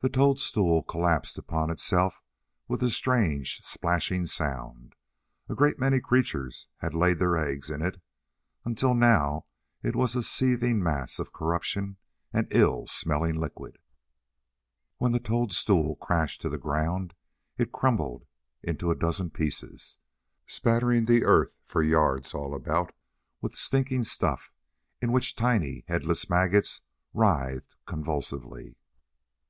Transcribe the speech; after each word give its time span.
The 0.00 0.08
toadstool 0.08 0.82
collapsed 0.82 1.36
upon 1.36 1.68
itself 1.68 2.22
with 2.68 2.82
a 2.82 2.88
strange 2.88 3.60
splashing 3.62 4.24
sound. 4.24 4.94
A 5.46 5.54
great 5.54 5.78
many 5.78 6.00
creatures 6.00 6.68
had 6.78 6.94
laid 6.94 7.18
their 7.18 7.36
eggs 7.36 7.70
in 7.70 7.82
it, 7.82 8.00
until 8.64 8.94
now 8.94 9.44
it 9.82 9.94
was 9.94 10.16
a 10.16 10.22
seething 10.22 10.82
mass 10.82 11.18
of 11.18 11.34
corruption 11.34 11.98
and 12.32 12.48
ill 12.50 12.86
smelling 12.86 13.34
liquid. 13.34 13.76
When 14.96 15.12
the 15.12 15.20
toadstool 15.20 15.96
crashed 15.96 16.40
to 16.40 16.48
the 16.48 16.56
ground, 16.56 17.12
it 17.58 17.70
crumbled 17.70 18.24
into 18.62 18.90
a 18.90 18.94
dozen 18.96 19.28
pieces, 19.28 19.98
spattering 20.46 21.04
the 21.04 21.24
earth 21.24 21.58
for 21.66 21.82
yards 21.82 22.32
all 22.34 22.54
about 22.54 22.94
with 23.42 23.52
stinking 23.52 24.04
stuff 24.04 24.50
in 25.02 25.12
which 25.12 25.36
tiny, 25.36 25.84
headless 25.88 26.30
maggots 26.30 26.80
writhed 27.12 27.76
convulsively. 27.84 28.74